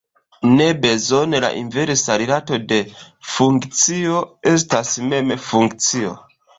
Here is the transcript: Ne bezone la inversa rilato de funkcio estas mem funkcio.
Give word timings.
Ne 0.53 0.69
bezone 0.85 1.41
la 1.45 1.51
inversa 1.59 2.17
rilato 2.23 2.61
de 2.73 2.81
funkcio 3.37 4.27
estas 4.57 4.99
mem 5.11 5.35
funkcio. 5.49 6.21